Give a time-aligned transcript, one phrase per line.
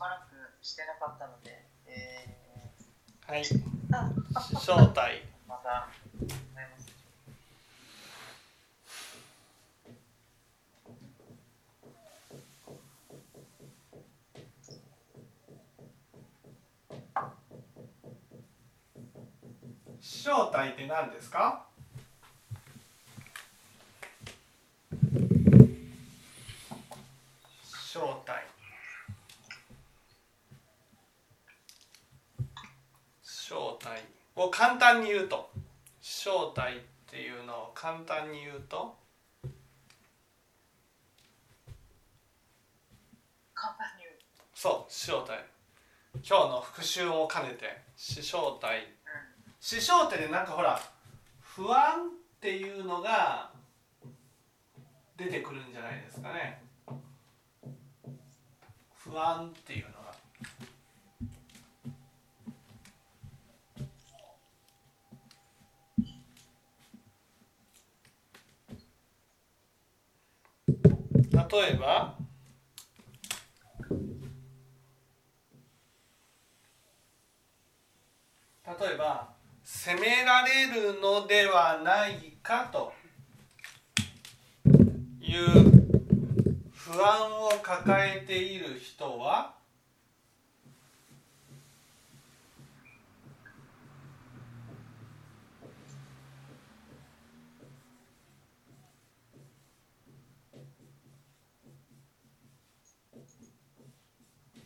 [0.00, 2.34] ばらくしてなかったので、え
[3.26, 3.42] はい。
[3.42, 3.60] ー、
[3.92, 4.10] あ
[4.58, 5.88] 正体また
[6.18, 6.38] ござい
[6.70, 6.88] ます。
[20.00, 21.66] 正体って何ですか
[27.92, 28.46] 正体
[33.22, 35.50] 正体を簡単に言うと。
[36.00, 36.80] 正体っ
[37.10, 38.96] ていうのを簡単に言うと。
[44.54, 45.44] そう正体。
[46.14, 47.82] 今日の復習を兼ねて。
[47.96, 48.78] 死正体。
[48.78, 48.86] うん。
[49.60, 50.80] 死正体でなんかほら
[51.40, 53.50] 不安っていうのが
[55.18, 56.62] 出てくるんじゃないですかね。
[58.96, 60.14] 不安っていうのが
[71.50, 72.14] 例えば
[78.78, 79.30] 例えば
[79.64, 82.92] 責められるのではないかと
[85.20, 89.54] いう不安を抱えている人は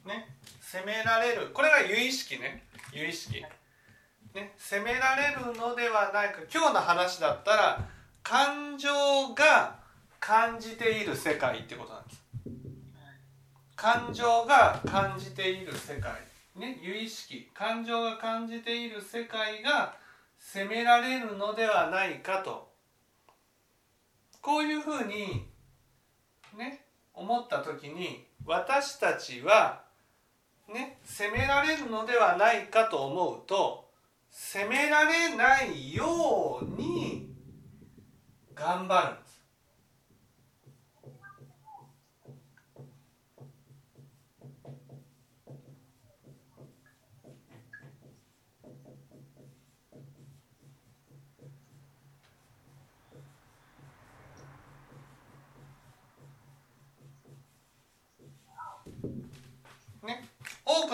[0.05, 0.29] ね
[0.75, 1.50] 責められる。
[1.55, 2.64] これが有意識ね。
[2.92, 3.41] 有意識。
[4.34, 6.41] ね、責められるのではないか。
[6.53, 7.89] 今日の話だったら
[8.25, 8.89] 感情
[9.34, 9.77] が
[10.19, 12.25] 感じている世界ってことなんです。
[13.77, 16.12] 感情が感じている世界。
[16.56, 16.81] ね。
[16.83, 17.48] 有意識。
[17.55, 19.94] 感情が感じている世界が
[20.41, 22.72] 責められるのではないかと。
[24.41, 25.47] こういうふうに
[26.59, 26.84] ね。
[27.12, 29.84] 思った時に私たちは
[30.72, 33.91] ね責められるのではないかと思うと
[34.30, 37.34] 責められないように
[38.54, 39.34] 頑張るんです。
[60.02, 60.22] ね、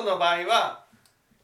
[0.00, 0.87] 多くの場合は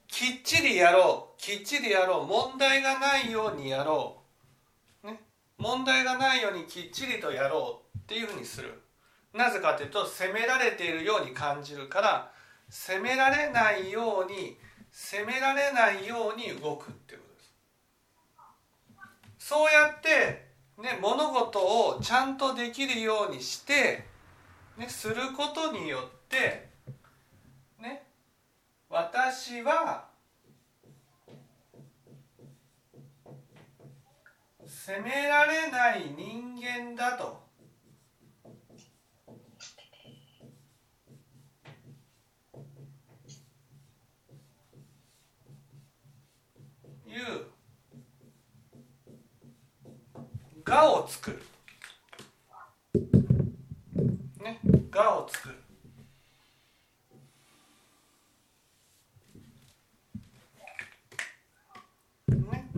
[0.09, 4.23] きっちりやろうきっちりやろう問題がないようにやろ
[5.05, 5.21] う、ね、
[5.59, 8.83] 問題がないようにきっちりとやろうっていうふうにする。
[9.35, 12.33] なぜかというと責められているように感じるから
[12.71, 14.57] 責められないように
[14.91, 17.45] 責められないように動くっていうことで
[19.39, 19.49] す。
[19.51, 20.47] そうやって、
[20.79, 24.07] ね、物事をちゃんとできるようにして、
[24.79, 26.66] ね、することによって
[28.97, 30.07] 私は
[34.67, 37.45] 責められない人間だと。
[47.07, 47.57] いう。
[50.69, 51.41] 我を作る
[54.43, 54.59] ね
[54.93, 55.55] 我を作る
[62.51, 62.69] ね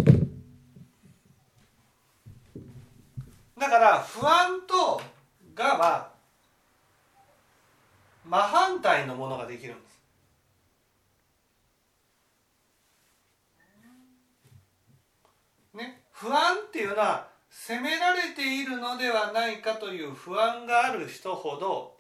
[3.59, 5.01] だから不安と
[5.57, 6.11] 我は
[8.25, 9.99] 真反対のものができるんです
[15.75, 21.97] ね不安っていうのは責められているのではないかという不安がある人ほど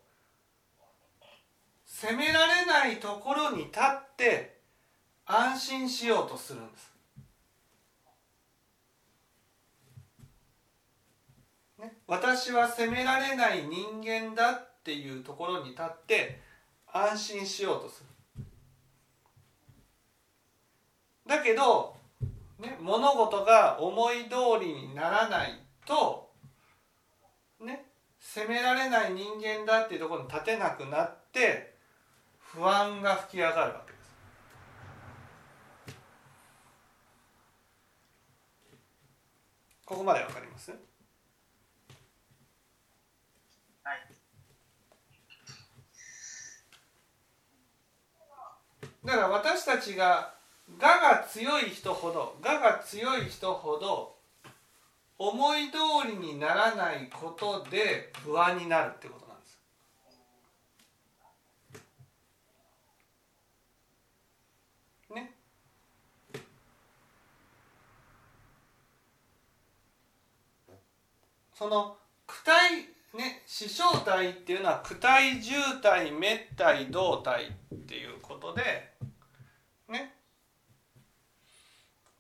[1.87, 4.60] 責められないところに立って
[5.24, 6.95] 安心しようとするんです。
[11.78, 16.42] ね、私は責められない人間だっていうところに立って
[16.92, 18.04] 安心しようとす
[18.36, 18.45] る。
[21.27, 21.97] だけど、
[22.59, 26.28] ね、物事が思い通りにならないと
[27.60, 27.87] ね
[28.21, 31.75] 責められない人間だっていうところに立てなくなって
[32.39, 34.09] 不安が吹き上がるわけです
[39.84, 40.71] ここまでわかります？
[40.71, 40.77] は
[43.95, 43.99] い。
[49.03, 50.34] だから私たちが
[50.78, 54.17] 我が強い人ほど我が強い人ほど
[55.18, 59.59] 思い通りにならないことで不安になるってことなんです。
[65.15, 65.34] ね。
[71.53, 71.97] その
[72.28, 72.76] 躯体
[73.15, 76.22] ね視小体っていうのは躯体重体滅
[76.56, 78.92] 体動体っていうことで
[79.88, 80.15] ね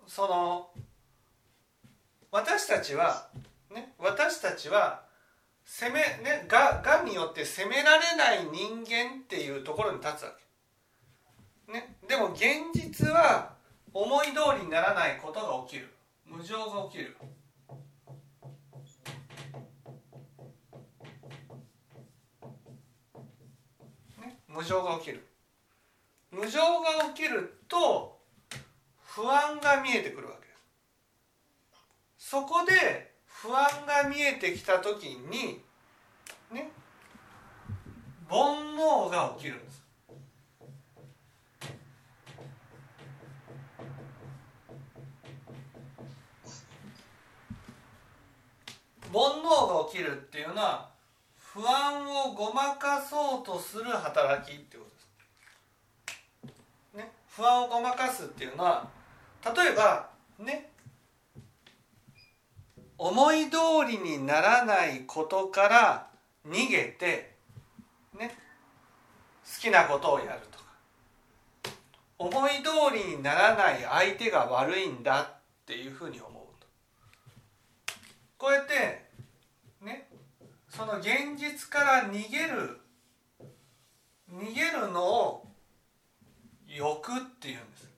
[0.08, 0.70] その
[2.30, 3.28] 私たちは
[3.74, 5.02] ね私たちは
[5.64, 10.32] 攻めねががによって責められない人間っていうところに立つわ
[11.66, 11.72] け。
[11.72, 13.52] ね、でも現実は
[13.92, 15.92] 思い通りにならないことが起きる
[16.24, 17.16] 無常が起きる。
[24.18, 25.26] ね、無常が起きる。
[26.30, 28.18] 無常が起きると
[29.04, 30.47] 不安が見えてくるわけ。
[32.30, 35.62] そこで不安が見えてきた時に
[36.52, 36.70] ね
[38.28, 39.82] 煩悩が起きるんです。
[49.10, 50.90] 煩悩が起きるっていうのは
[51.38, 54.90] 不安をごまかそうとする働きっていうこ
[56.42, 56.96] とです。
[56.98, 58.86] ね、不安をごまかすっていうのは
[59.42, 60.68] 例えばね
[62.98, 63.56] 思い通
[63.88, 66.08] りにならないことから
[66.46, 67.36] 逃げて
[68.18, 68.34] ね
[69.44, 70.64] 好きなことをやるとか。
[72.18, 75.26] 思い通りにならない相手が悪いんだっ
[75.64, 76.66] ていうふうに思うと。
[78.36, 79.04] こうやって
[79.80, 80.08] ね
[80.68, 82.80] その現実から逃げる
[84.32, 85.46] 逃げるのを
[86.66, 87.88] 欲っていうんです。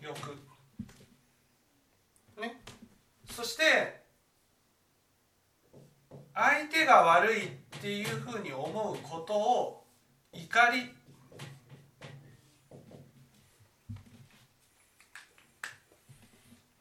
[0.00, 0.49] 欲
[3.40, 4.02] そして
[6.34, 7.48] 相手が悪いっ
[7.80, 9.84] ていうふうに思うことを
[10.30, 10.80] 怒り。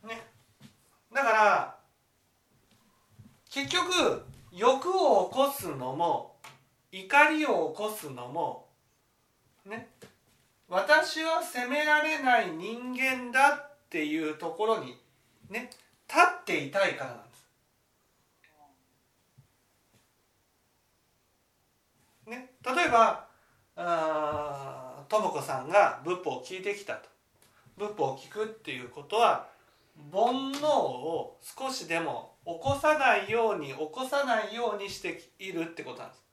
[0.05, 0.21] ね。
[1.13, 1.75] だから
[3.49, 6.35] 結局欲を起こすのも
[6.91, 8.67] 怒りを起こすのも
[9.65, 9.87] ね。
[10.67, 14.97] 私は責められない人間だっていうところに
[15.49, 15.69] ね。
[16.09, 17.47] 立っていたいからなんです。
[22.25, 23.27] ね、例えば
[25.07, 27.09] とも子さんが仏法を聞いてきたと
[27.77, 29.47] 仏法を聞くっていうことは
[30.11, 36.23] 煩悩を少しでも起こさないように起こさないようにしているってことなんです。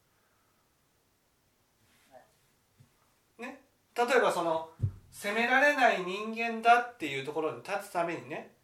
[3.38, 3.60] ね、
[3.96, 4.70] 例えばその
[5.10, 8.55] 責められない人間だっていうところに立つためにね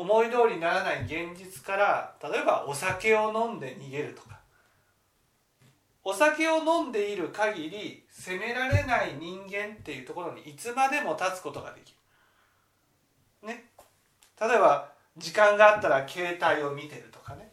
[0.00, 4.40] 思い通りにならない現実から例えばお酒を飲んで逃げるとか
[6.02, 11.92] お酒を飲んでいる限り責められない人間っていうところにいつまでも立つことができ
[13.42, 13.48] る。
[13.48, 13.66] ね。
[14.40, 14.88] 例えば
[15.18, 17.52] 時間があったら携帯を見てるとかね。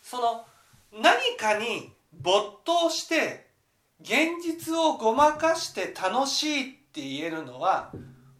[0.00, 0.46] その
[0.90, 2.32] 何かに没
[2.64, 3.48] 頭して
[4.00, 7.92] 現実をごまかして楽しいって言えるのは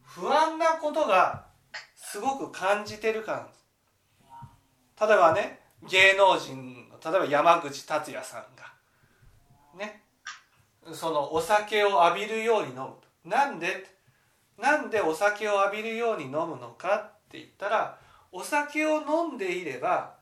[0.02, 1.51] 不安なことが
[2.12, 3.48] すごく感じてるか
[4.98, 5.06] ら。
[5.06, 8.70] 例えばね芸能人例えば山口達也さんが
[9.78, 10.02] ね
[10.92, 12.90] そのお酒を浴びるように飲む
[13.24, 13.86] なんで
[14.58, 17.98] なんでお酒を浴びるように飲むのかって言ったら
[18.30, 20.12] お酒を飲んでいれば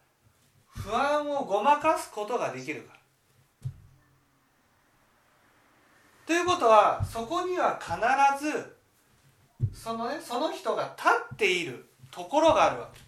[0.68, 3.00] 不安をごまかすことができるから。
[6.25, 8.80] ということはそこには必ず
[9.73, 13.00] そのねその人が立っているところがあるわけ。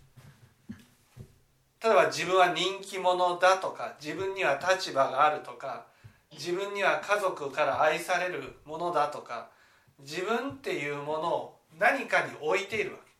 [1.84, 5.86] 例えば自分は人気者だとか自分には立場があるとか
[6.30, 9.50] 自分には家族から愛されるものだとか
[9.98, 13.10] 自分っていうものを何かに置いているわけ。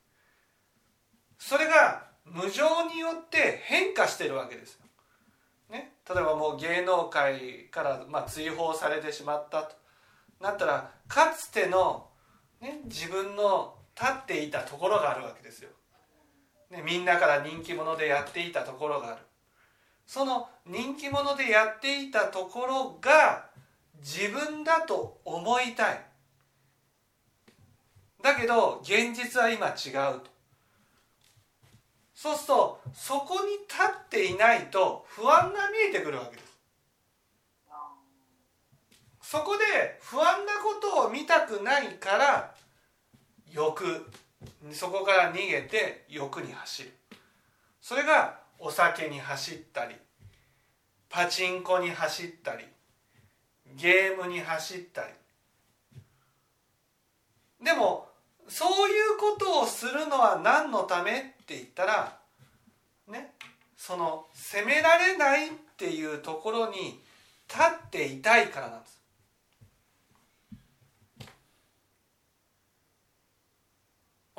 [1.38, 4.86] それが無常によって変化してるわけですよ、
[5.70, 9.74] ね、例えばもう芸能界からまあ追放されてしまったと。
[10.40, 12.08] なったらかつての、
[12.62, 15.70] ね、自分の立っていたところがあるわけですよ。
[16.70, 19.16] ね、みんなから人気者でやっていたところがある。
[20.06, 23.50] その人気者でやっていたところが
[23.98, 26.06] 自分だと思いたい。
[28.22, 30.30] だけど現実は今違うと。
[32.14, 36.52] そうするとそこに立っていないと不安が見えてくるわけです。
[39.22, 42.51] そこで不安なことを見たくないから
[43.52, 44.10] 欲。
[44.72, 46.92] そこから逃げて欲に走る。
[47.80, 49.96] それがお酒に走ったり
[51.08, 52.64] パチンコに走ったり
[53.76, 55.08] ゲームに走ったり。
[57.62, 58.08] でも
[58.48, 62.18] そういうことをするのは何のためって言ったら
[63.08, 63.34] ね
[63.76, 67.00] その責められないっていうところに
[67.48, 69.01] 立っていたいからなんです。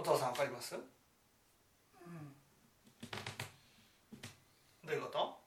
[0.03, 0.81] お父さんわかります、ど
[4.85, 5.39] ういうこと？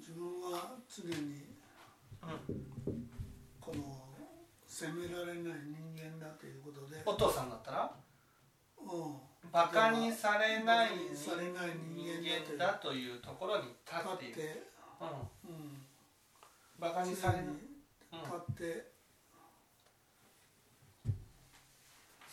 [0.00, 1.44] 自分は常に
[3.60, 4.02] この
[4.66, 5.34] 責められない
[5.68, 7.88] 人間だということで、お父さんだったら？
[8.82, 9.14] うん、
[9.52, 11.54] バカにされない人人間
[12.24, 14.66] 間だだというところに立っている、
[15.00, 15.08] うん、
[15.50, 15.86] うん、
[16.80, 17.46] バカにされない、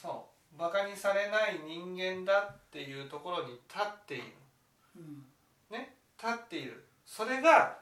[0.02, 0.60] そう。
[0.60, 4.24] バカにされない人間だっていうところに立っている。
[4.98, 5.26] うん、
[5.70, 5.96] ね。
[6.22, 6.86] 立っている。
[7.06, 7.78] それが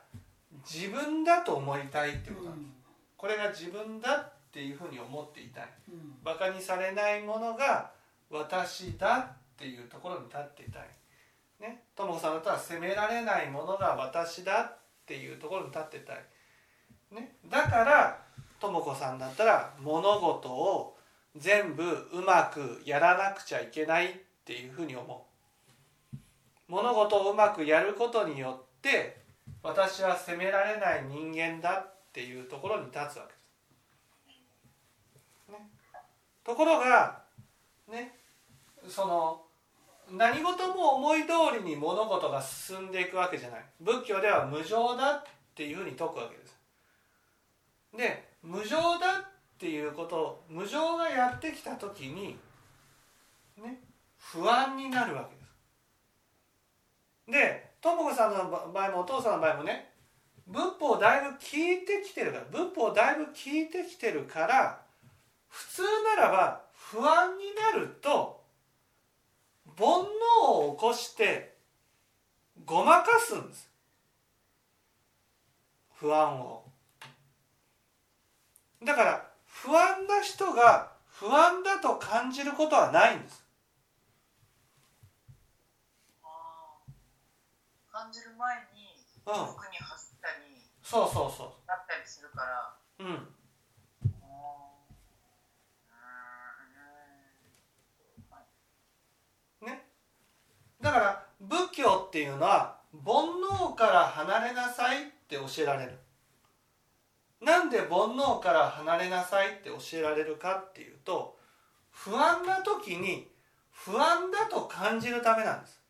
[0.65, 2.71] 自分だと思いたいってことなんです、
[3.17, 5.69] これが自分だっていうふうに思っていたい。
[5.89, 7.91] うん、バカにされないものが
[8.29, 10.83] 私だっていうところに立っていたい。
[11.59, 11.83] ね。
[11.95, 16.25] ともこさんだったら責められないものが私だっていうところに立っていたい、
[17.11, 18.21] ね、だから
[18.63, 20.95] ともこさんだったら物事を
[21.35, 24.09] 全部うまくやらなくちゃいけないっ
[24.45, 25.27] ていうふうに思
[26.13, 26.17] う
[26.69, 29.17] 物事をうまくやることによって
[29.61, 33.33] 私は責められない人間だっていうところに立つわけ
[34.31, 34.37] で
[35.49, 35.51] す。
[35.51, 35.69] ね、
[36.45, 37.19] ところが
[37.91, 38.15] ね
[38.87, 39.41] その
[40.09, 41.27] 何事も思い通
[41.61, 46.57] りに物事が進んでいくわけじゃない仏教では無常だっていうふうに説くわけです。
[47.97, 52.37] で無常だっていうこと無常がやってきた時に
[53.57, 53.79] ね
[54.17, 55.43] 不安になるわけです。
[57.31, 59.89] でともこさんの場合もお父さんの場合もね
[60.45, 64.81] 仏法をだいぶ聞いてきてるから仏法をだいぶ聞いてきてるから
[65.47, 65.81] 普通
[66.17, 68.43] ならば不安になると
[69.77, 71.55] 煩悩を起こして
[72.65, 73.69] ごまかすんです
[75.95, 76.62] 不安を
[78.85, 83.43] だから不安な人が不安だと感じることはないんです。
[87.91, 88.83] 感じる前に
[89.25, 92.73] うん欲に走ったりそうそうそなったりするから。
[92.99, 93.27] うん。
[99.61, 99.85] ね。
[100.81, 103.13] だから仏教っていうのは煩
[103.59, 105.99] 悩から離れなさいって教えられる
[107.43, 111.37] なんで煩悩から離れなさいって教えられるかっていうと
[111.91, 113.27] 不安な時に
[113.71, 115.81] 不安だと感じるためなんです。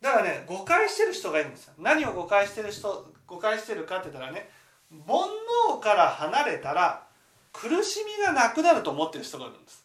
[0.00, 1.74] だからね誤解してる人がいるんですよ。
[1.78, 4.48] 何を誤解してる人誤解してるかって言ったらね
[5.06, 5.16] 煩
[5.70, 7.06] 悩から離れたら
[7.52, 9.84] 苦しみがなくなると思ってる人がいるんです。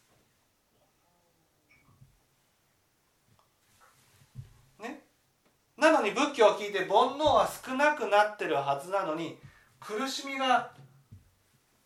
[4.80, 5.04] ね。
[5.78, 9.38] なのに仏教を聞いて煩悩は少なくなってるはずなのに
[9.80, 10.72] 苦しみが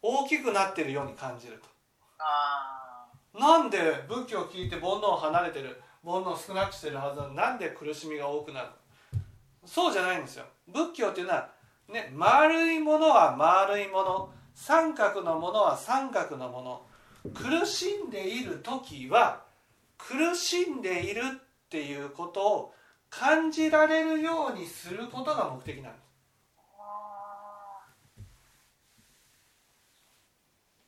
[0.01, 1.67] 大きくなってるように感じると。
[2.19, 3.07] あ
[3.37, 7.29] なんで仏教を聞いて煩悩を離れてる煩悩を少なくしてるはずなの？
[7.31, 8.67] になんで苦しみが多くなる
[9.65, 10.45] そうじゃないんですよ。
[10.67, 11.49] 仏教っていうのは
[11.87, 16.85] ね丸いものは丸いもの三角のものは三角のもの。
[17.33, 19.45] 苦しんでいる時は
[19.97, 21.25] 苦しんでいるっ
[21.69, 22.73] ていうことを
[23.09, 28.21] 感じられるようにすることが目的なんですーあー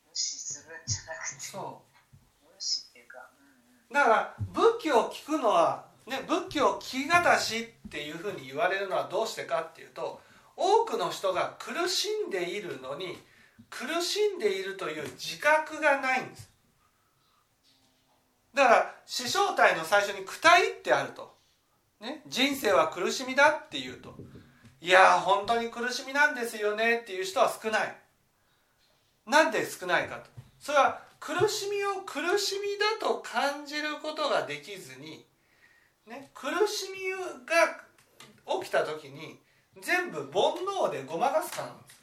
[0.09, 1.85] 無視するんじゃなくてそう。
[3.93, 10.19] だから仏教を聞くのは、ね、仏教を聞きがたしっていうふうに言われるのはどうしてかっていうと
[10.57, 13.17] 多くの人が苦しんでいるのに
[13.69, 16.49] 苦しんでいるという自覚がないんです。
[18.53, 21.37] だから師匠体の最初に「苦体」ってあると、
[21.99, 24.15] ね、人生は苦しみだっていうと。
[24.81, 27.97] いや本当に苦しみなんですよねっていう人は少ない。
[29.25, 30.29] なんで少ないかと。
[30.59, 35.25] それは苦しみを苦しみだと感じることができずに、
[36.05, 37.09] ね、苦しみ
[37.47, 39.39] が起きた時に
[39.81, 40.53] 全部煩
[40.87, 41.95] 悩でごまかすからなんです。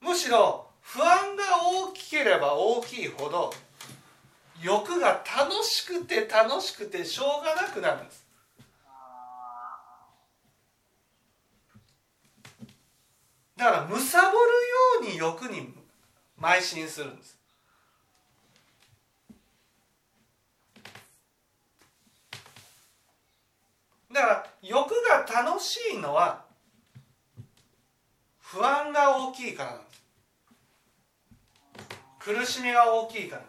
[0.00, 1.44] むしろ不安が
[1.86, 3.52] 大きければ大きいほど
[4.60, 8.27] 欲が楽しくて楽しくてしょうがなくなるんです。
[13.58, 14.04] だから貪るよ
[15.02, 15.74] うに欲に
[16.40, 17.36] 邁進するんです。
[24.12, 26.44] だから欲が楽しいのは
[28.38, 30.02] 不安が大きいからなんです。
[32.20, 33.42] 苦しみが大きいから。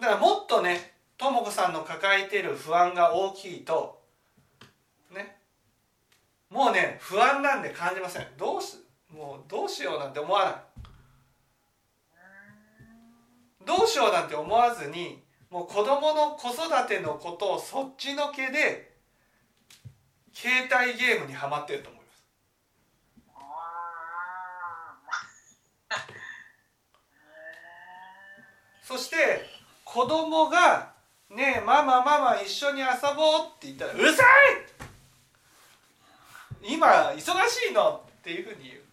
[0.00, 4.03] だからもっとねとも子さんの抱えている不安が大きいと
[6.54, 8.26] もうね不安なんで感じません。
[8.38, 8.76] どうし
[9.10, 10.54] もうどうしようなんて思わない。
[13.66, 15.20] どうしようなんて思わずに
[15.50, 18.94] もう子供の子育てのことをそっちのけで
[20.32, 22.04] 携帯ゲームにはまってると思いま
[28.80, 28.86] す。
[28.86, 29.16] そして
[29.82, 30.92] 子供が
[31.30, 34.73] 「ねえママママ一緒に遊ぼう」って言ったら「うるさい
[36.64, 38.84] 今忙しいの」っていうふうに言う。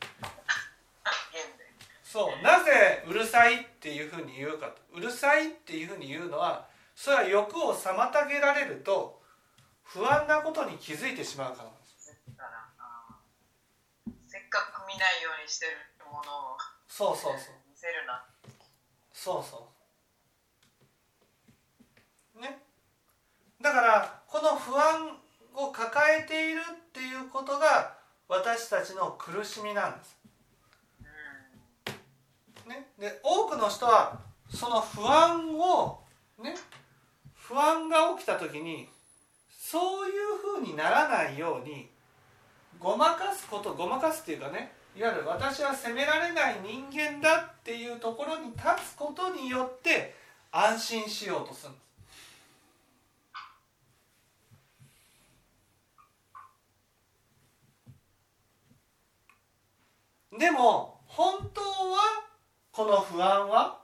[2.03, 4.81] そうなぜうるさいっていうふうに言うかと。
[4.93, 9.21] うるさいっていうふうに言うのはそれは欲を妨げられると
[9.83, 12.21] 不安なことに気づいてしまうからなんです。
[14.27, 16.57] せっかく見ないようにしてるものを
[16.89, 18.25] そうそうそう見せるな
[19.13, 19.71] そうそ
[22.35, 22.61] うね。
[23.61, 25.17] だからこの不安
[25.53, 27.00] を抱えているって
[28.31, 30.17] 私たちの苦しみなんです。
[32.65, 36.00] ね、で多くの人はその不安を
[36.41, 36.55] ね。
[37.35, 38.88] 不安が起きた時に
[39.50, 41.89] そういうふうにならないように
[42.79, 44.71] ごまかすことごまかすっていうかね。
[44.95, 50.15] いわゆる私は責められない人間だっていうところに立つことによって
[50.53, 51.90] 安心しようとするんです。
[60.37, 62.00] でも本当は
[62.72, 63.81] この不安は？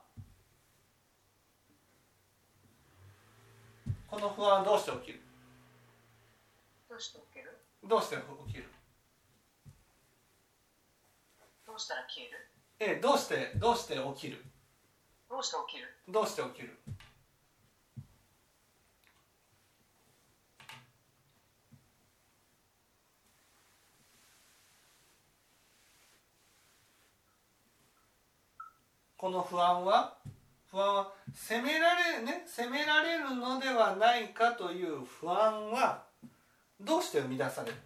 [4.10, 5.20] この不安はどうして起きる？
[6.90, 7.58] どうして起きる？
[7.84, 8.22] どうして起
[8.54, 8.64] きる？
[11.68, 12.38] どうしたら消える？
[12.80, 14.44] ええどうしてどうして起きる？
[15.30, 15.88] どうして起きる？
[16.08, 16.78] どうして起きる？
[29.18, 30.14] この不安は？
[30.70, 32.44] 不安は責められね？
[32.46, 36.04] 責められるのではないかという不安は？
[36.80, 37.78] どうして生み出される？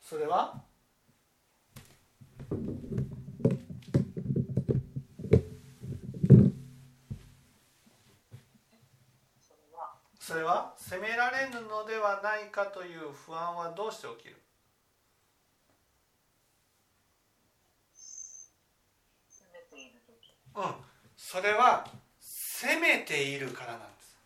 [0.00, 0.62] それは？
[10.20, 10.74] それは？
[10.76, 14.36] 責められるのではないかという不安はどうして起きる
[19.28, 20.64] 責めている時うん。
[21.16, 21.86] それは
[22.18, 24.18] 責めているからなんです。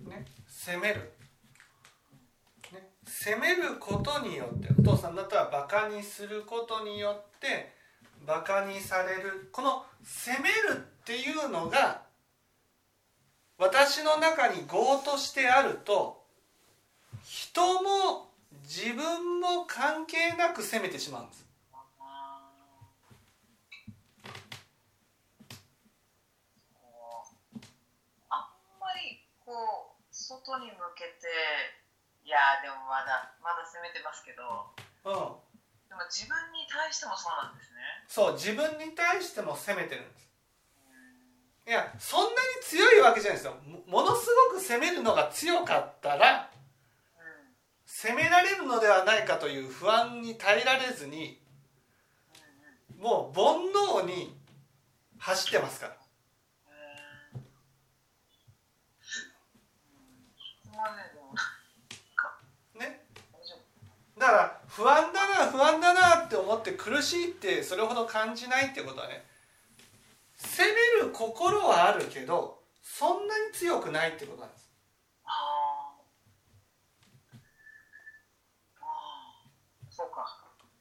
[0.00, 0.24] ね。
[0.46, 1.12] 責める、
[2.72, 7.72] ね、責めることによってお父さんだったらバカにすることによって
[8.26, 9.48] バカにされる。
[9.52, 12.07] この責めるっていうのが
[13.58, 16.22] 私の中に業としてあると
[17.24, 18.30] 人も
[18.62, 21.44] 自分も関係なく責めてしまうんです。
[28.30, 31.26] あんまりこう外に向けて
[32.24, 34.70] いやでもまだまだ攻めてますけど
[35.02, 35.34] うん。
[35.88, 37.80] でも自分に対してもそうなんですね。
[38.06, 40.27] そう自分に対しても責めてるんです
[41.68, 43.54] いやそんなに強いわけじゃないですよ。
[43.86, 46.50] もものすごく責めるのが強かったら
[47.18, 47.28] うん
[47.84, 51.38] 責められるのではないかという不安に耐えられずに
[52.98, 53.56] もう煩
[54.00, 54.34] 悩に
[55.18, 55.98] 走ってますから。
[62.80, 63.04] ね
[64.16, 69.27] だから不安だな不安だなって思って苦しいってそれほど感じないってことはね
[70.38, 74.68] 責める心はあるけどそんなに強くないってことなんです。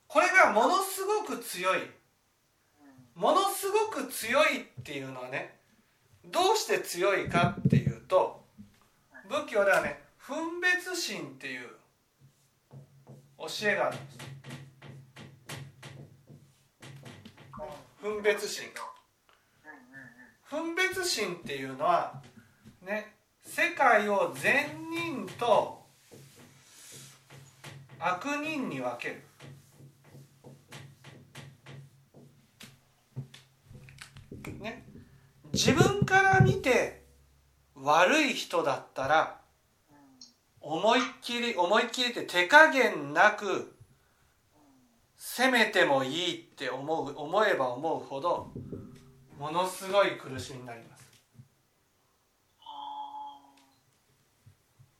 [0.07, 1.79] これがものすごく強い。
[1.79, 1.89] うん。
[3.21, 5.59] ものすごく強いっていうのはね
[6.25, 8.43] どうして強いかっていうと
[9.27, 11.69] 仏教ではね分別心っていう
[13.37, 14.17] 教えがあるんです。
[18.01, 18.69] 分別心
[21.07, 22.21] 心っていうのは
[22.81, 25.85] ね世界を善人と
[27.99, 29.23] 悪人に分ける。
[34.59, 34.83] ね。
[35.53, 37.03] 自分から見て
[37.75, 39.39] 悪い人だったら
[40.61, 43.75] 思いっきり思いっきりって手加減なく
[45.15, 48.51] 責めてもいいって思う思えば思うほど
[49.39, 50.96] ものすごい苦しみになります。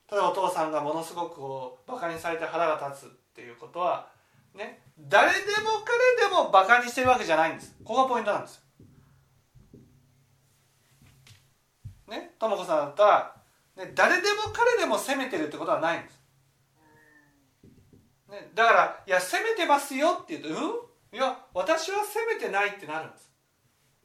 [0.08, 4.08] ただお父さんがものすごくこうバカにされて腹が立つっていうことは
[4.54, 7.76] ね誰でも彼でもバカにしてるわけじゃないんです。
[7.84, 8.62] ここがポイントなんです
[12.08, 13.36] ねとも子さんだったら、
[13.76, 16.20] ね、誰でも彼でも責めてるってことはないんです、
[18.32, 20.62] ね、だから「いや責めてますよ」って言うと
[21.12, 21.18] 「うん？
[21.18, 23.30] いや私は責めてない」ってなるんです。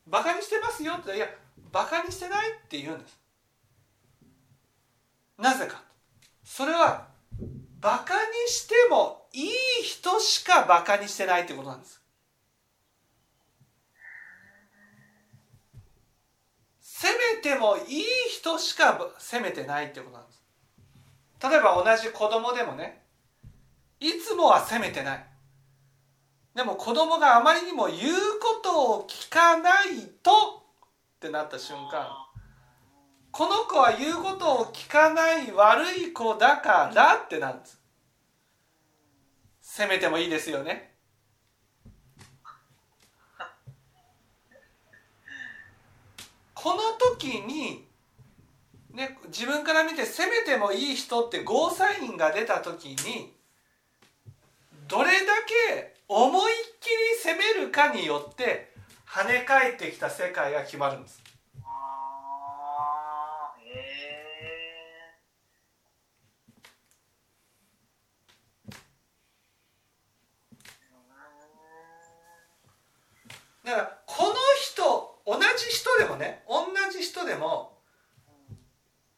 [0.08, 1.38] バカにしてますよって言ったら「いや
[1.70, 3.20] バカにしてない」って言うんです。
[5.38, 5.82] なぜか
[6.54, 7.06] それは
[7.80, 9.50] バカにしてもいい
[9.84, 12.02] 人しかバカにしてないってことなんです。
[16.82, 20.42] 責めてもいい人しか責めてないってことなんです。
[21.42, 23.02] 例えば同じ子供でもね
[23.98, 25.26] いつもは責めてない。
[26.54, 27.98] でも子供があまりにも言う
[28.38, 32.21] ことを聞かないとってなった瞬間
[33.32, 37.80] この子は言うことを聞かない悪い子だからってなんです
[39.62, 40.92] 責めてもいいですよね
[46.54, 46.82] この
[47.16, 47.86] 時に、
[48.92, 53.32] ね、自分から見て責めてもいい人ってゴーサインが出た時に
[54.86, 55.32] どれだ
[55.70, 58.74] け思いっきり責めるかによって
[59.08, 61.21] 跳ね返ってきた世界が決まるんです。
[73.64, 77.78] だからこの人同じ人でもね同じ人でも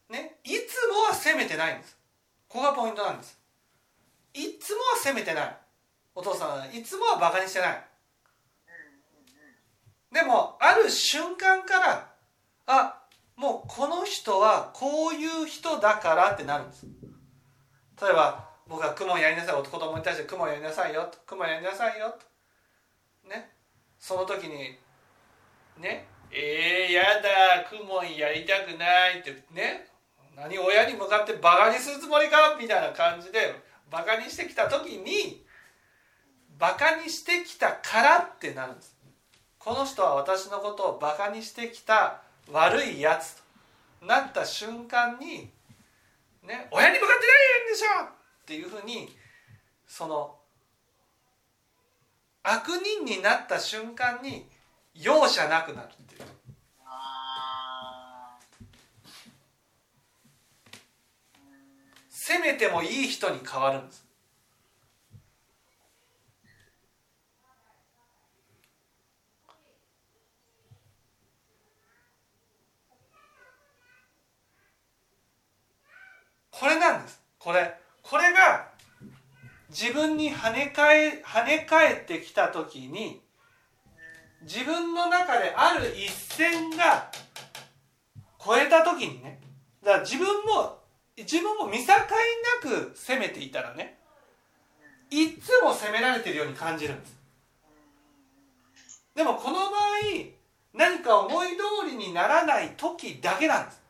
[0.09, 1.97] ねいつもは責めてないんです。
[2.47, 3.39] ここがポイントなんです。
[4.33, 5.57] いつもは責めてない。
[6.13, 7.83] お父さんはいつもはバカにしてない。
[10.11, 12.13] でもある瞬間から
[12.67, 13.01] あ
[13.35, 16.85] もうこの人はこういう人だからってなるんです。
[18.01, 22.19] 例えば僕が「雲やりなさい」子供に対して「雲やりなさいよ」と「雲やりなさいよ」と
[24.05, 24.77] その時に
[25.79, 29.87] ねえー、やだクモンやりたくないってね
[30.35, 33.55] 何親に向かってバカにするつもりかみたいな感じで
[33.89, 35.43] バカにしてきた時に
[36.59, 38.95] バカにしてきたからってなるんです。
[39.57, 44.05] この人は私のことをバカにしてきた悪いやつと。
[44.05, 45.49] なった瞬間に
[46.43, 48.09] ね親に向かって何やるんでしょっ
[48.45, 49.17] ていうふうに
[49.87, 50.35] その
[52.47, 54.45] 悪人になった瞬間に
[54.93, 56.21] 容赦なくなるっていう。
[62.07, 64.05] 責めてもいい人に変わるんです。
[76.51, 77.74] これなんですこれ
[79.77, 83.21] 自分に跳ね返跳ね返ってきた時に
[84.43, 87.11] 自分の中である一線が
[88.41, 89.41] 超えた時にね
[89.83, 90.79] だから自分も
[91.17, 91.99] 自分も見境な
[92.61, 93.97] く攻めていたらね
[95.09, 97.15] いつも責められてるように感じるんです。
[99.13, 99.71] でもこの場合
[100.73, 103.81] 何か思い通りにならない時だけなんです。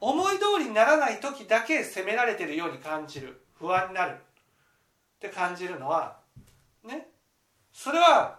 [0.00, 3.43] 思い通りにならない時だけ責められてるように感じる。
[3.64, 4.12] 不安になる。
[4.12, 6.18] って感じるのは
[6.84, 7.08] ね。
[7.72, 8.38] それは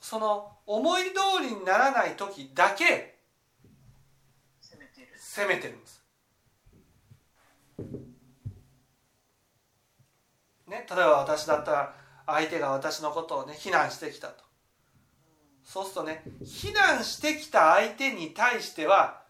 [0.00, 3.18] その思い通りにならない時だけ
[5.18, 6.02] 責めてるんです。
[10.66, 11.94] ね、例えば私だったら
[12.26, 14.42] 相手が私のことをね非難してきたと。
[15.62, 19.21] そうするとね非難してきた相手に対しては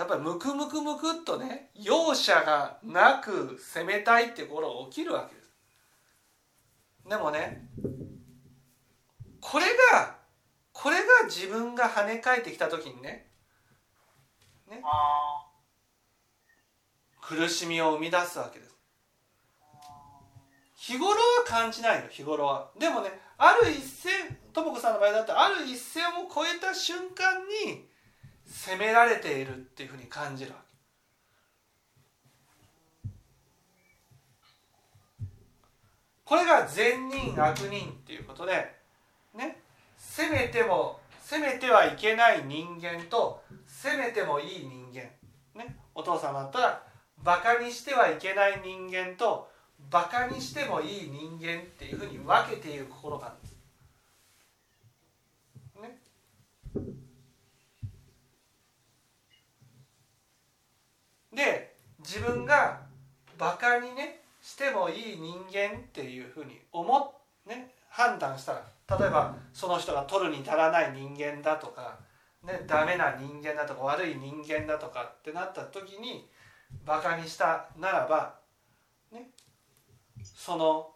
[0.00, 5.50] やっぱりムクムクムクっとね容赦がなく攻めたいってことが起きるわけです。
[7.06, 7.68] でもね
[9.42, 10.16] これが
[10.72, 13.26] これが自分が跳ね返ってきた時にね
[14.70, 15.44] ねあ
[17.20, 18.74] 苦しみを生み出すわけです。
[20.76, 22.70] 日頃は感じないよ日頃は。
[22.78, 24.12] でもねある一線
[24.54, 27.89] とも子さんの場合だってある一線を越えた瞬間に
[28.50, 30.70] 責められているっていうふうに感じるわけ。
[36.24, 38.52] これが善人悪人っていうことで
[39.34, 39.60] ね
[39.96, 45.00] 責めても責めてはいけない人間と責めてもいい人間。
[45.58, 46.82] ねお父様だったら
[47.22, 49.50] バカにしてはいけない人間と
[49.90, 53.56] バカにしてもいい人間っていうふうに分けている心があるんです。
[55.82, 55.98] ね。
[61.34, 62.80] で自分が
[63.38, 67.14] バカにねしてもいい人間っていうふうに思
[67.46, 68.64] ね判断したら
[68.98, 71.98] 例えばその人が取るに足らない人間だとか、
[72.44, 76.28] ね、ダメな人間だとか悪い人間だとかってなった時に
[76.84, 78.34] バカにしたならば
[79.12, 79.30] ね
[80.22, 80.90] その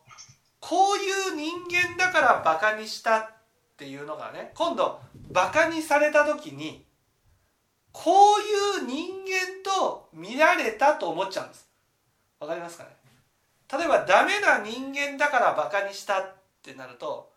[0.61, 3.27] こういう人間だからバカにしたっ
[3.77, 6.85] ていうのがね今度バカにされた時に
[7.95, 8.41] こう
[8.83, 11.69] いう人間と見られたと思っちゃうんです。
[12.41, 12.91] わかりますかね？
[13.73, 17.31] 例えばダメな人間だからバカにしたってなると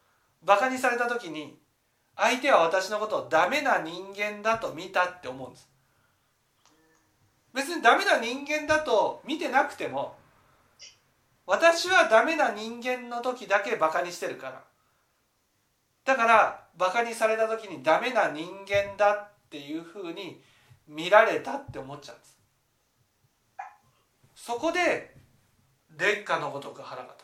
[0.43, 1.57] バカにされた時に
[2.15, 5.69] 相手は私のことをダメな人間だと見たって思うんです。
[7.53, 10.15] 別にダメな人間だと見てなくても
[11.45, 14.63] 私はダメな人間の時だけバカにしてるから。
[16.03, 20.41] だからバカにされた時にダメな人間だっていうふうに
[20.87, 22.37] 見られたって思っちゃうんです。
[24.35, 25.15] そこで
[25.97, 27.23] 劣化のごとく腹が立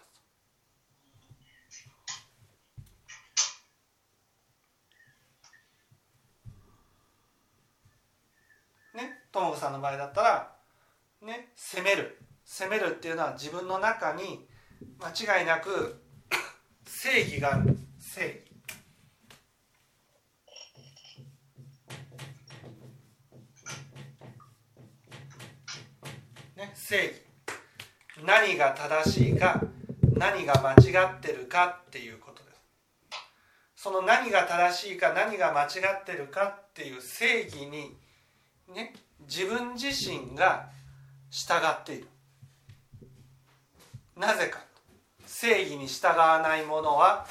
[8.93, 8.97] つ。
[8.97, 10.55] ねともこさんの場合だったら
[11.21, 12.19] ね責める。
[12.45, 14.47] 責めるっていうのは自分の中に
[14.99, 16.01] 間違いなく
[16.85, 17.77] 正義がある。
[17.99, 18.52] 正義。
[26.85, 27.13] 正義
[28.25, 29.61] 何が正しいか
[30.17, 33.83] 何が間違ってるかっていうことです。
[33.83, 35.67] その何が正しいか何が間違
[36.01, 37.95] ってるかっていう正義に
[38.75, 40.67] ね自分自身が
[41.31, 42.07] 従っている。
[44.17, 44.59] なぜか。
[45.25, 47.25] 正義に従わない者は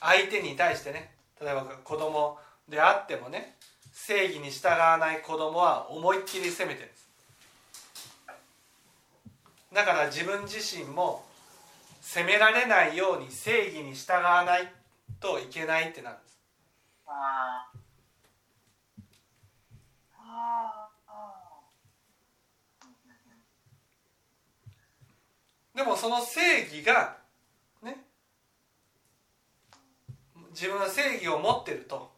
[0.00, 1.12] 相手に対してね。
[1.38, 3.56] 例えば子供であってもね
[3.92, 6.97] 正義に従わない子供は思いっきり責めてる。
[9.72, 11.24] だから自分自身も
[12.00, 14.72] 責められないように正義に従わない
[15.20, 16.38] といけないってなるんです。
[17.06, 17.78] ああ
[25.74, 27.16] でもその正義が
[27.84, 27.98] ね
[30.50, 32.10] 自分は正義を持ってると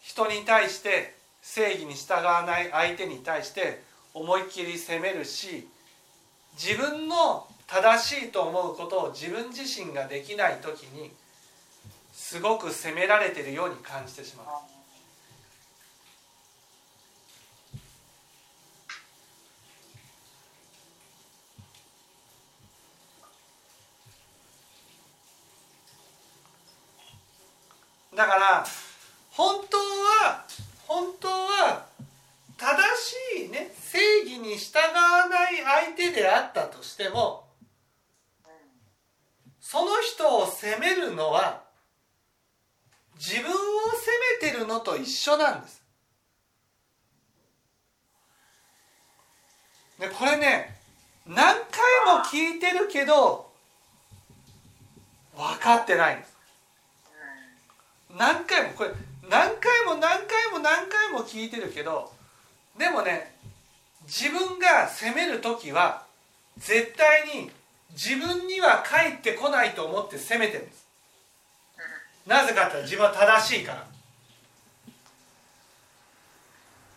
[0.00, 3.82] 人に対して正義に従わない相手に対して
[4.14, 5.68] 思いっきり責めるし
[6.54, 11.10] 自分の正しいと思うことを自分自身ができない時に
[12.12, 14.46] すごく責められてるように感じてしまう。
[28.14, 28.66] だから
[29.30, 30.44] 本当は
[30.86, 31.86] 本当は
[32.58, 32.66] 正
[33.40, 37.44] しいね正義に従わない相手であったとしても
[39.60, 41.60] その人を責めるのは
[43.18, 43.52] 自分を
[44.40, 45.82] 責めてるのと一緒なんです。
[50.00, 50.74] でこれね
[51.26, 51.60] 何回
[52.18, 53.52] も聞いてるけど
[55.36, 56.32] 分かってないんです。
[58.16, 58.90] 何回もこれ
[59.28, 62.10] 何回も何回も何回も聞いてるけど
[62.78, 63.31] でもね
[64.12, 66.04] 自分が責める時は
[66.58, 67.50] 絶対に
[67.92, 70.86] 自分には返ってこないと思って責めてるんです。
[72.26, 73.86] なぜかって自分は正しいから。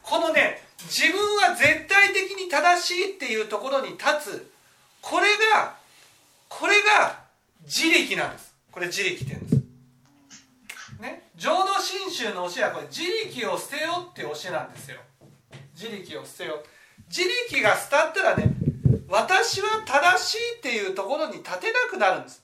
[0.04, 4.52] このね自分は絶対的に正しいっていうところに立つ。
[5.02, 5.78] これが
[6.50, 7.20] これが
[7.64, 8.54] 自力なんです。
[8.74, 11.02] これ自力って言うんです。
[11.02, 15.00] ね、浄土真宗の教えはこれ自力を捨てよって教えなんですよ。
[15.74, 16.62] 自力を捨てよ
[17.08, 18.54] 自力が捨たったらね
[19.08, 22.44] 私は正しいっていうところに立てなくなるんです。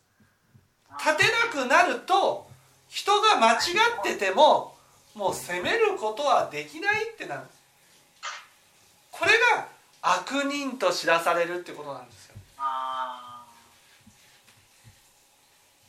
[0.99, 1.23] 立て
[1.55, 2.47] なくなると
[2.87, 3.59] 人が間違っ
[4.03, 4.75] てても
[5.15, 7.41] もう責めることはできないってなる
[9.11, 9.67] これが
[10.01, 12.35] 悪人と知らされるってことなんですよ。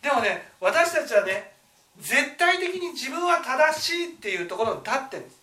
[0.02, 1.52] でもね私たちはね
[1.98, 5.41] 絶対的に自分は正しいっていうところに立ってるんです。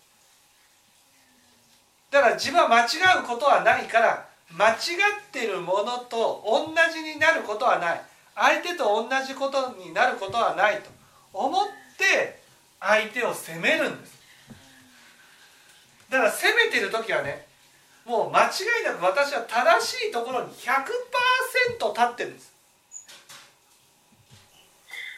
[2.12, 4.78] だから自分は間違うことはないから間違っ
[5.32, 8.02] てるものと同じになることはない。
[8.36, 10.90] 相手と同じことになることはないと。
[11.34, 11.68] 思っ
[11.98, 12.40] て
[12.80, 14.20] 相手を責めるんです。
[16.10, 17.46] だから責めてる時はね
[18.06, 18.50] もう間違
[18.82, 22.54] いなく私は正しいところに100%立ってるんです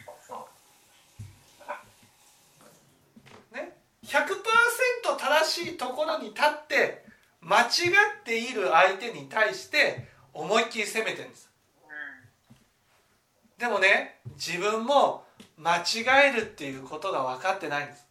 [0.06, 0.46] あそ
[3.52, 3.72] うね
[4.12, 7.02] 100%正しいところに立って
[7.40, 7.68] 間違っ
[8.24, 11.50] ている相手に対して思いっきり責めてるんです。
[11.82, 11.86] う
[13.58, 13.58] ん。
[13.58, 15.24] でもね自分も
[15.56, 18.06] 間違えるっていうことが分かってないんです。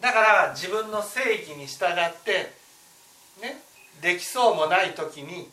[0.00, 2.52] だから自分の正義に従って
[3.40, 3.60] ね
[4.02, 5.48] できそうもない時に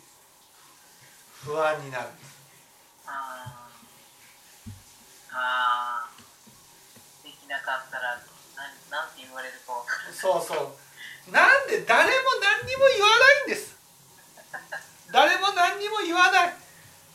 [1.44, 2.10] 不安になる。
[2.10, 2.36] んです
[3.08, 7.28] あーあー。
[7.28, 8.16] できなかったら
[8.56, 11.32] なんなんて言われるかわかるそうそう。
[11.32, 13.76] なんで誰も何にも言わないんです。
[15.12, 16.54] 誰も何にも言わない。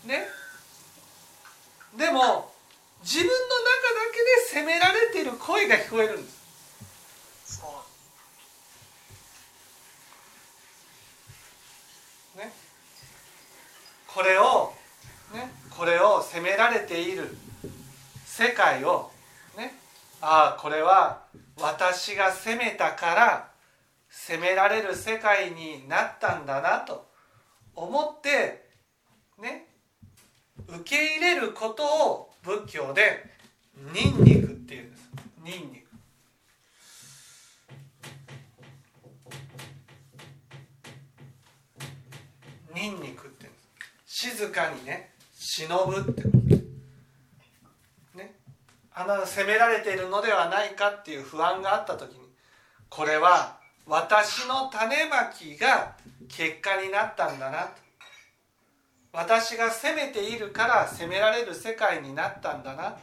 [0.05, 0.29] ね。
[1.97, 2.53] でも
[3.03, 3.41] 自分の中
[3.95, 6.41] だけで責められている声が聞こえるんです。
[7.57, 7.83] そ
[12.37, 12.39] う。
[12.39, 12.53] ね。
[14.07, 14.75] これを
[15.33, 15.53] ね。
[15.71, 17.37] これを責められている
[18.41, 19.11] 世界を
[19.59, 19.75] ね
[20.23, 21.25] ああこれは
[21.61, 23.51] 私が責めたから
[24.09, 27.07] 責められる世界になったんだなと
[27.75, 28.67] 思って
[29.39, 29.67] ね
[30.67, 33.27] 受け入れることを仏教で
[33.93, 35.11] ニンニクっていうんです。
[35.45, 35.91] ニンニク。
[42.75, 43.59] ニンニクっていうんで
[44.07, 44.29] す。
[44.29, 46.60] 静かにね忍ぶって
[49.27, 52.21] 責められているのではないかっていう不安があった時に
[52.89, 55.97] これは私の種まきが
[56.29, 57.91] 結果になったんだなと。
[59.13, 62.97] 私が責めているから責められる世界になったんだな。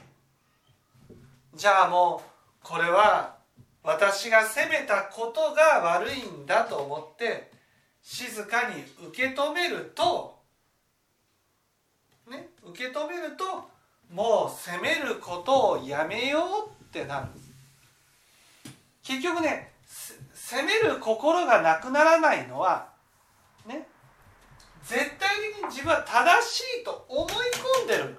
[1.54, 3.36] じゃあもうこれは
[3.84, 7.52] 私が責めたことが悪いんだと思って
[8.02, 10.38] 静かに受け止めると
[12.30, 13.77] ね受け止めると
[14.12, 17.28] もう責めることをやめようってなる。
[19.04, 19.74] 結局ね
[20.34, 22.90] 責める心がなくならないのは
[23.66, 23.88] ね
[24.84, 27.34] 絶対的に自分は正しいと思い
[27.82, 28.16] 込んでる。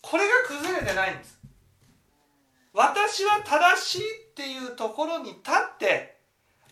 [0.00, 1.40] これが崩れてないんです。
[2.72, 6.18] 私は正しいっていうところに立って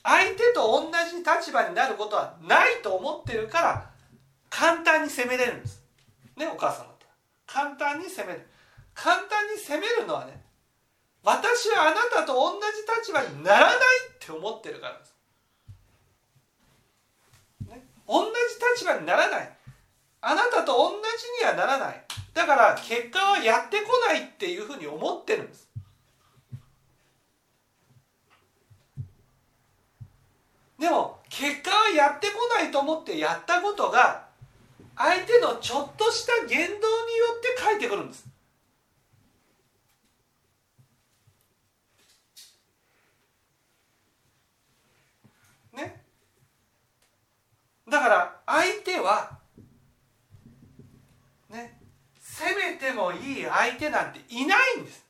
[0.03, 3.91] 相手と同じ立場になることはないと思ってるから
[4.51, 5.83] 簡単に責めれるんです。
[6.37, 6.92] ねお母さん
[7.53, 8.49] 簡単に責める。
[8.95, 10.43] 簡単に責めるのはね
[11.23, 12.63] 私はあなたと同じ
[13.01, 15.15] 立場にならないって思ってるからです、
[17.69, 18.31] ね、同じ
[18.75, 19.57] 立場にならない。
[20.25, 22.05] あなたと同じにはならない。
[22.33, 25.69] だから結果はやってこないっていうふうに思ってるんです。
[30.79, 34.32] でも結果はやってこないと思ってやったことが
[35.03, 36.81] 相手のちょっとした言動によ
[37.37, 38.25] って返ってくるんです。
[45.73, 46.05] ね。
[47.91, 49.39] だから相手は
[51.51, 51.81] ね。
[52.21, 55.05] 責めてもいい相手なんていないんです。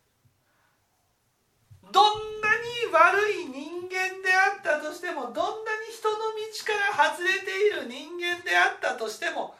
[1.92, 6.24] どんなに悪い人間であったとしてもどんなに人の道
[6.64, 9.54] から外れている人間であったとしても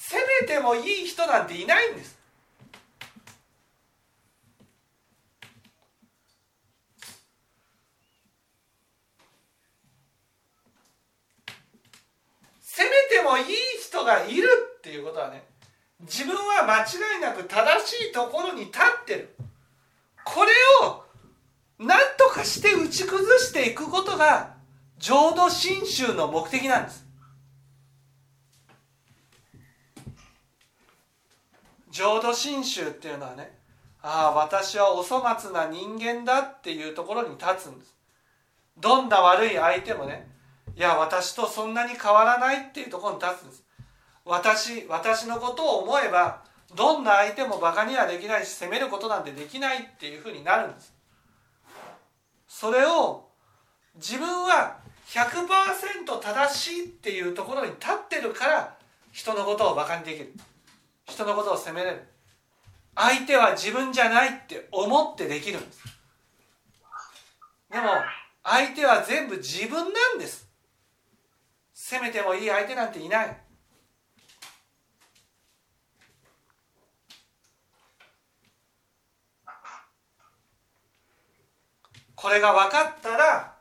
[0.00, 2.16] 責めてもいい人なんていないんです。
[12.62, 13.44] 責めてもいい
[13.82, 14.48] 人がいる
[14.78, 15.42] っていうことはね
[16.02, 19.34] 自分は間違いなく正しいところに立ってる。
[20.24, 20.52] これ
[20.86, 21.04] を
[21.78, 24.54] 何とかして打ち崩していくことが
[24.98, 27.07] 浄土真宗の目的なんです。
[31.98, 33.58] 浄土真宗っていうのはね
[34.00, 37.92] ああ私はお粗末な人間だっていうところに立つんです。
[38.78, 40.30] どんな悪い相手もね
[40.76, 43.64] いや私とそんなに変わらないっていうところに立つんです。
[44.24, 46.44] 私私のことを思えば
[46.76, 50.94] どんな相手もバカにはできないし責めることなんてできないっていうふうになるんです。
[52.46, 53.26] それを
[53.96, 54.76] 自分は
[55.08, 58.76] 100%正しいっていうところに立ってるから
[59.10, 60.32] 人のことをバカにできる。
[61.08, 62.02] 人のことを責めれる。
[62.94, 65.82] 相手は自分じゃないって思ってできるんです。
[67.70, 67.88] でも
[68.42, 70.48] 相手は全部自分なんです。
[71.74, 73.36] 責めてもいい相手なんていない。
[82.14, 83.54] これが分かったら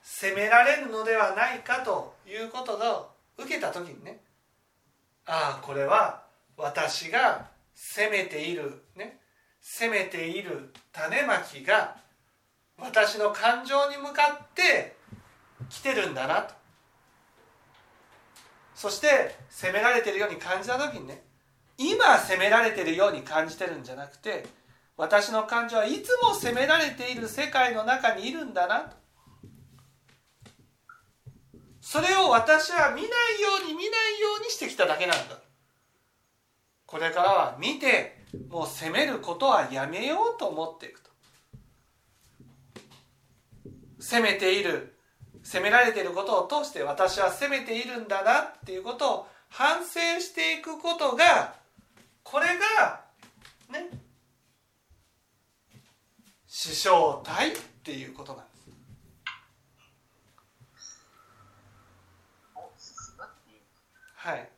[0.00, 4.20] 責められるのではないかということを受けた時にね。
[5.26, 6.29] ああこれは
[6.60, 9.18] 私が責めているね。
[9.60, 11.96] 責めている種まきが
[12.78, 14.96] 私の感情に向かって
[15.68, 16.54] 来てるんだなと。
[18.74, 21.22] そして責められてるように感じた時にね
[21.76, 24.46] 今責められてるように感じてるんじゃなくて
[24.96, 28.96] 私の感情はいつも責められている世界の中にいるんだなと。
[31.80, 35.49] それを私は見ないように見ないようにしてきただけなんだ。
[36.90, 38.16] これからは見て
[38.48, 41.10] もう責めることはやめようと思っていくと。
[44.00, 44.96] 責めている
[45.44, 51.54] 責められていることを通して私は責めているんだなっていうことを反省していくことが
[52.24, 53.04] これが
[53.70, 53.88] ね
[56.48, 58.50] 師匠体っていうことなんで
[60.76, 61.06] す
[62.56, 63.60] お進むっていう
[64.16, 64.48] はい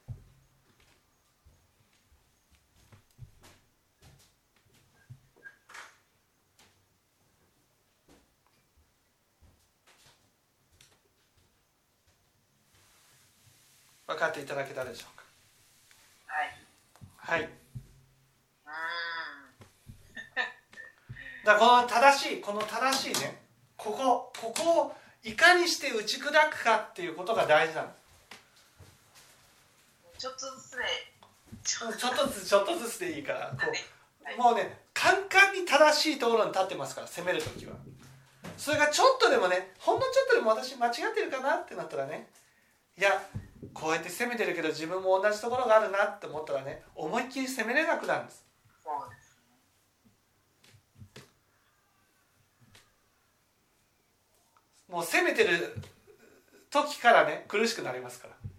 [14.13, 15.25] 分かっていただけたでしょうか？
[16.27, 17.41] はい。
[17.41, 17.49] はい。
[17.49, 17.51] うん。
[21.45, 23.43] だこの正しいこの正しいね
[23.77, 24.95] ここここを
[25.25, 27.89] いかにして打ち砕くかっていうことが大事なの。
[30.19, 30.83] ちょっとずつで。
[31.65, 33.79] ちょっとずつちょっとずつでいいからことで
[34.25, 34.35] はい。
[34.37, 37.75] うもうねカンカンに正しいところに立ってますから攻める時は。
[38.57, 42.29] それがちょっとでもねほんのちょっとでも私間違ってるかなってなったらね
[42.99, 43.11] いや
[43.73, 48.45] こうやって攻めてるけど自分も同じところがあるなって思ったらね思いっきり攻めれなくなるんです。
[54.89, 55.75] もう攻めてる
[56.71, 58.51] 時からね苦しくなりますからうん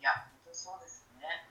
[0.00, 1.44] いや本当そうですね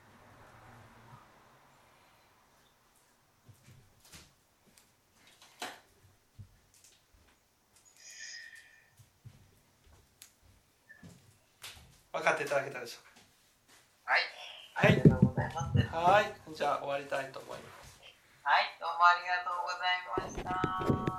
[12.15, 13.03] 分かっていただけたでしょ
[14.05, 14.21] はい。
[14.73, 14.93] はい。
[14.93, 16.55] ありがとうございはい。
[16.55, 17.99] じゃあ終わりたいと思います。
[18.41, 18.79] はい。
[18.79, 20.47] どうもありがとうござい
[20.95, 21.14] ました